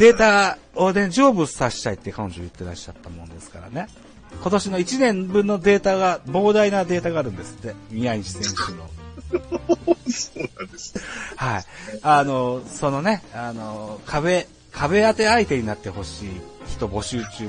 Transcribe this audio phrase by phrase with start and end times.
[0.00, 3.86] データをね、成仏させたいって彼女言ってらっしゃったもんですからね。
[4.40, 7.74] 今年の1年分のデータが、膨大なデータがあるんですって。
[7.90, 8.88] 宮市選手の。
[10.10, 10.98] そうなんです。
[11.36, 11.64] はい。
[12.00, 16.30] あの、そのね、あの、壁、壁当て相手になってほしい
[16.66, 17.46] 人募集中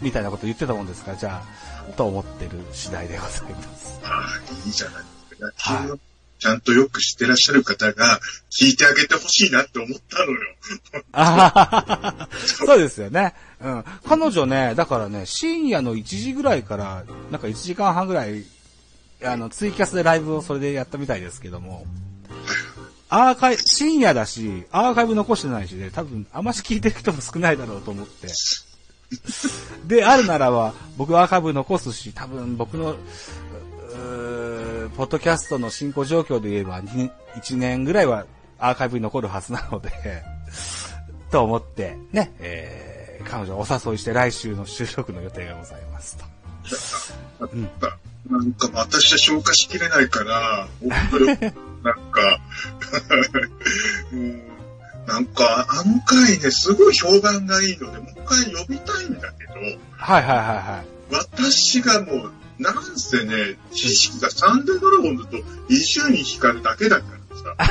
[0.00, 4.00] みたいなこと言ってたもんですから、じゃあ、と思ってる次第でございます。
[4.04, 5.82] ああ、いいじゃないですか。
[5.82, 5.98] 野球を
[6.40, 8.18] ちゃんとよく知ってらっしゃる方が
[8.50, 10.38] 聞いてあげてほしいなって思ったのよ。
[11.12, 13.34] あそうですよね。
[13.60, 13.84] うん。
[14.06, 18.42] 彼女ね、だからね、深夜の1時ぐらいから、なんか1時間半ぐらい、
[19.22, 21.84] あの、ツイキャスでライブをそれでやったみたいですけども、
[23.10, 28.28] アーカイブ、深夜だし、アーカイブ残してないしで、多分、あまし聞いてる人も少ないだろうと思って。
[29.86, 32.96] で、あるならば、僕はアーカイブ残すし、多分僕の、
[35.00, 38.26] ポッドキャストの進行状況で言えば、1年ぐらいは
[38.58, 39.90] アーカイブに残るはずなので、
[41.32, 46.18] と思って、ね、えー、彼女をお誘いして来週の収録の予定がございます
[47.38, 47.46] と。
[47.46, 47.70] うん。
[48.28, 52.40] なんか私は消化しきれないから、なんか、
[54.12, 54.42] うん
[55.06, 59.54] なんかあの回ね、すごい評判がいいので、もう一回呼びたいんだけど、
[59.96, 60.86] はいはいはいはい。
[61.10, 65.38] 私がもう、なんせね、知識がサンデードラゴンズと
[65.70, 67.06] 伊集院光だけだか
[67.56, 67.66] ら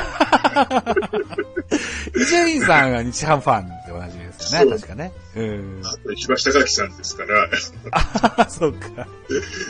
[0.66, 1.06] さ。
[2.20, 5.14] 伊集院さんが日ハムファンって同じですよね、確かね。
[5.36, 5.82] うん。
[5.86, 7.50] あと石橋貴樹さんですから、
[7.92, 9.08] あ、そうか。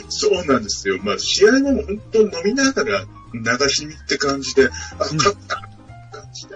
[0.08, 0.98] そうなんですよ。
[1.02, 3.04] まあ、試合後も本当に飲みながら
[3.34, 5.36] 流し見って感じで、あ、勝ったって
[6.12, 6.54] 感じで。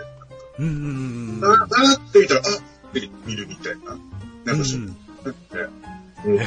[0.61, 3.93] うんうんああーって見たら、あって見るみたいな。
[3.93, 4.01] うん。
[4.47, 5.84] なんかそうう、んなんかね
[6.25, 6.45] うんあ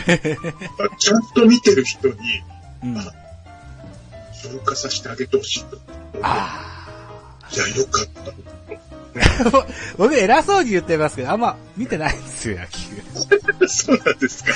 [0.98, 2.16] ちゃんと見てる人に
[2.84, 2.96] うん。
[4.34, 5.78] 消化させてあげてほしいと。
[6.22, 6.88] あ
[7.52, 8.32] いや、よかった。
[8.32, 8.34] あ。
[9.98, 13.68] 僕偉そうに言ってますけど、あんま見てないんですよ、野球。
[13.68, 14.54] そうなんですか。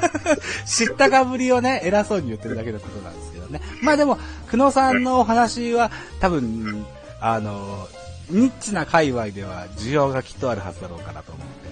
[0.66, 3.60] 知ったかぶりをね、偉そうに言ってるだけのことなんですけどね。
[3.82, 4.18] まあでも、
[4.50, 5.90] 久野さんのお話は、
[6.20, 6.84] 多分、
[7.20, 7.88] あの、
[8.30, 11.63] ニッチな界隈では需要がきっとあるはずだろうかなと思って。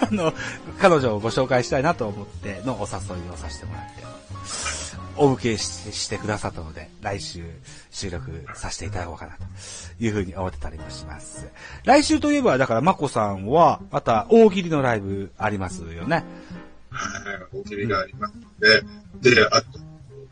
[0.10, 0.34] あの、
[0.80, 4.04] 彼女をご紹介したいなと思ってのお誘いをさせてもらって、
[5.16, 7.44] お受けししてくださったので、来週
[7.90, 9.44] 収録させていただこうかなと
[10.00, 11.46] いうふうに思ってたりもします。
[11.84, 16.24] 来週といえば、だから、まこさんは、また大喜利のライブありますよね。
[16.90, 17.02] は
[17.54, 18.42] い、大喜利がありますの
[19.20, 19.78] で、で、あと、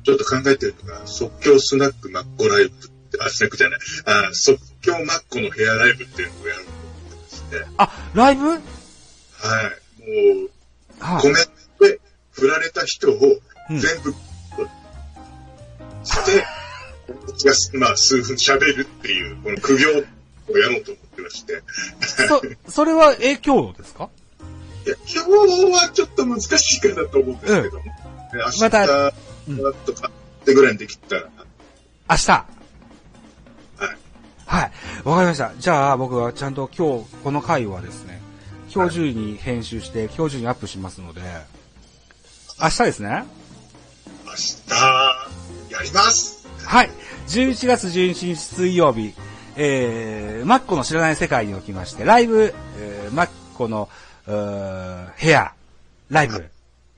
[0.04, 8.60] ちょっと考えてるのが、即興スナックマッコライブって、あ、スナックじゃない、あ、即興マッコのヘアライブっていうのをやると思ってまして、あ、ライブ？
[9.42, 10.50] はい、もう、
[11.00, 11.22] はい。
[11.22, 11.36] コメン
[11.78, 13.16] トで振られた人を
[13.70, 13.78] うん。
[13.78, 14.12] 全部、
[16.04, 16.44] して、
[17.26, 21.62] 私が、まあ、数分喋るっていう、この苦行をやろうと思ってまして、
[22.28, 24.08] そ、それは影響ですか？
[24.86, 27.94] いや、今日はちょっと難しいかなと思うんですけども、ね。
[28.32, 29.12] 明日また
[29.48, 29.56] うん。
[29.84, 30.10] とか
[30.40, 31.28] ってぐらいにできたら、
[32.10, 32.30] 明日？
[32.32, 32.46] は
[33.80, 33.86] い。
[34.46, 34.72] はい。
[35.04, 35.52] わかりました。
[35.58, 38.20] じゃあ、僕はちゃんと今日、この回はですね、
[38.74, 41.20] 今日中に編集して、今日中にアップしますので、
[42.58, 43.24] 明日ですね。
[44.24, 46.90] 明日、やりますはい。
[47.28, 49.12] 11月11日水曜日、
[49.56, 53.28] えー、マッコの知らない世界におきまして、ライブ、えー、マッ
[53.58, 53.90] コの、
[54.26, 55.52] うーヘア、
[56.08, 56.48] ライブ、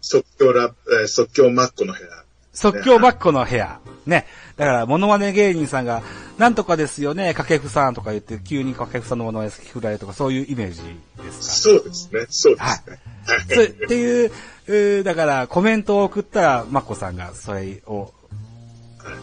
[0.01, 2.07] 即興ラップ、えー即興マッコの部屋。
[2.55, 3.81] 即興マッコのヘア。
[4.07, 4.27] ね。
[4.57, 6.03] だから、モノマネ芸人さんが、
[6.39, 10.83] なんとかですよね、掛布さんとか言って、急に掛布さんのモノマネ振られるとか、そういうイメージ
[11.23, 12.99] ですそうですね、そうですね。
[13.27, 13.55] か。
[13.55, 14.33] そうっていう、
[14.67, 18.13] うーだから、コメントを送ったら、マッコさんが、それを、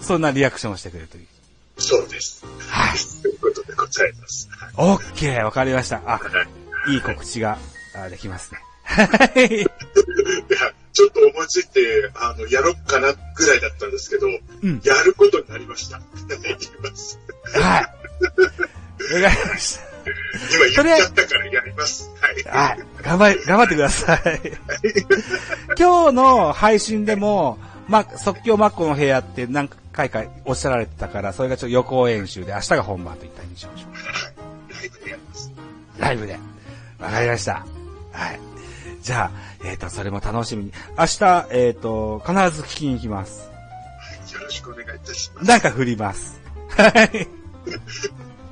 [0.01, 1.27] そんなリアクションをしてくれるという。
[1.77, 2.45] そうです。
[2.67, 3.21] はい。
[3.21, 4.49] ということでございます。
[4.51, 6.01] はいオッケー、わかりました。
[6.05, 6.19] あ、は
[6.87, 7.57] いいい告知が
[7.95, 8.59] あできますね。
[8.83, 9.05] は
[9.41, 9.65] い。
[10.93, 14.81] ちょっと思いついて、あの、やろっかなぐらいだったんですけど、うん。
[14.83, 15.97] やることになりました。
[17.59, 17.83] はい。
[19.23, 19.91] わかりました。
[20.73, 22.09] 今言っちゃったからやります。
[22.19, 22.67] はい。
[22.67, 22.79] はい。
[23.03, 24.19] 頑張り、頑張ってください。
[25.77, 34.05] 今日の配信でも、ま、即興マッコの部屋って何回かおっしゃられてたから、それがちょっと予行演習で、明日が本番といった印象しまし
[34.71, 35.51] ライブでやります。
[35.99, 36.05] た。
[36.05, 36.39] ライブで。
[36.99, 37.65] わかりました。
[38.11, 38.50] はい。
[39.01, 39.31] じゃあ、
[39.65, 40.73] えっ、と、それも楽しみに。
[40.97, 43.49] 明日、えっ、と、必ず聞きに行きます。
[44.33, 45.47] よろしくお願いいたします。
[45.47, 46.39] なんか振ります。
[46.69, 47.27] はい。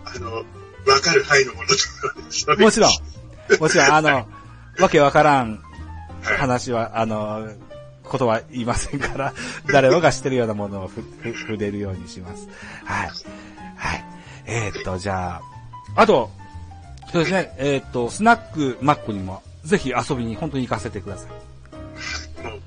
[0.05, 0.43] あの、わ
[1.01, 1.75] かる範囲のものと
[2.55, 2.91] かもちろん。
[3.59, 4.27] もちろん、あの、
[4.79, 5.61] わけわからん
[6.21, 6.37] はい。
[6.37, 7.49] 話は、あの、
[8.03, 9.33] ことは言いませんから、
[9.67, 12.47] 誰もが知ってるようなものをふ、 ふ、触れるようにします。
[12.83, 13.09] はい。
[13.77, 14.05] はい。
[14.45, 15.41] えー、っと、じゃあ、
[15.95, 16.29] あと、
[17.11, 21.31] そうですね、えっ、と、スナックマックにも、ぜひ遊びに本当に行かせてください。
[22.39, 22.57] あの、あの、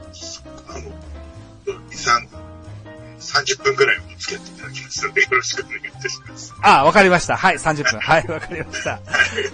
[1.91, 2.43] 2、3、
[3.19, 6.55] 30分ぐらいお付き合っていただきますので、よろしくお願いいたします。
[6.62, 7.37] あ、わかりました。
[7.37, 8.00] はい、30分。
[8.00, 9.00] はい、わかりました。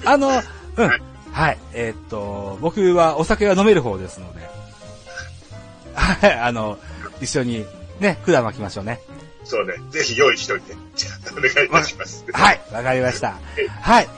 [0.04, 0.42] あの、
[0.76, 0.90] うん。
[1.32, 4.40] はい、えっ、と、僕はお酒が飲める方ですので、
[5.94, 6.78] はい、あの、
[7.20, 7.64] 一緒に
[8.00, 9.00] ね、管巻きましょうね。
[9.44, 10.74] そうね、ぜひ用意しといて。
[10.94, 12.24] じゃあ、お願いいたします。
[12.32, 13.38] はい、わかりました。
[13.80, 14.02] はい。
[14.02, 14.08] はい。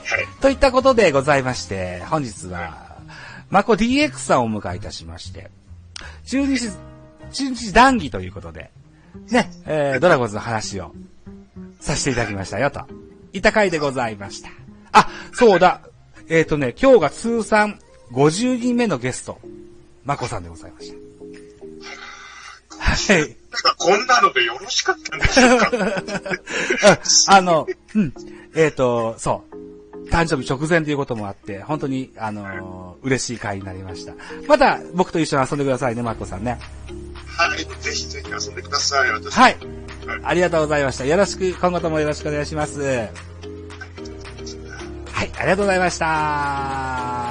[0.41, 2.90] といったことでございまして、本日は、
[3.51, 5.51] マコ DX さんをお迎えいたしまして、
[6.25, 6.69] 中日、
[7.31, 8.71] 中日談義ということで、
[9.29, 10.93] ね、えー、ドラゴンズの話を
[11.81, 12.85] させていただきましたよ、と。
[13.33, 14.49] いった回でございました。
[14.93, 15.81] あ、そうだ。
[16.29, 17.77] えっ、とね、今日が通算
[18.13, 19.37] 50人目のゲスト、
[20.05, 20.95] マコさんでございました。
[22.79, 23.19] はい。
[23.19, 25.71] なんかこんなのでよろしかったんでしょうか
[27.35, 28.13] あの、うん。
[28.55, 29.70] えっ、と、そう。
[30.09, 34.13] 誕生日直前ということもあって、本当に、あのー嬉しい回になりました。
[34.47, 36.59] また、僕と一緒に遊んでくださいね、マッコさんね。
[37.25, 37.59] はい。
[37.81, 39.11] ぜひぜひ遊んでください。
[39.11, 39.33] 私。
[39.33, 39.57] はい。
[40.05, 40.21] はい。
[40.23, 41.05] ありがとうございました。
[41.05, 42.81] よろしく、今後ともよろしくお願いします。
[42.81, 43.05] は
[45.25, 47.30] い、ありがとうございました。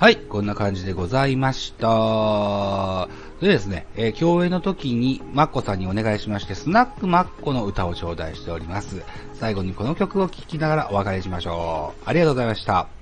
[0.00, 3.06] はい、こんな感じでございました。
[3.38, 9.04] でですね、えー共演の時にマッコさんにお願いしまして、スナックマッコの歌を頂戴しております。
[9.34, 12.02] 最後にこの曲を聴きながらお別れしましょう。
[12.06, 12.99] ありがとうございました。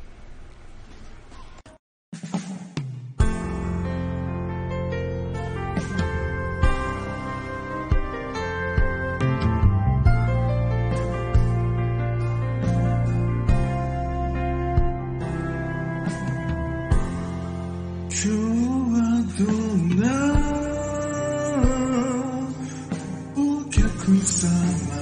[24.31, 24.98] Some.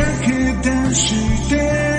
[0.00, 1.89] naked and she did.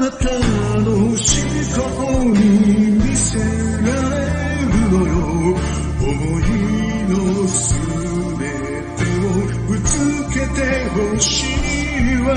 [0.00, 0.24] なた
[0.78, 1.84] の思考
[2.24, 2.40] に
[2.92, 3.44] 見せら
[3.84, 4.24] れ
[4.64, 5.12] るのよ
[6.00, 6.08] 思
[6.40, 6.48] い
[7.10, 7.14] の
[7.46, 7.76] す
[8.38, 8.42] べ
[8.96, 9.28] てを
[9.68, 9.92] ぶつ
[10.32, 12.28] けてほしいわ。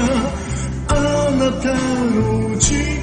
[0.89, 0.91] あ
[1.39, 3.02] なたの力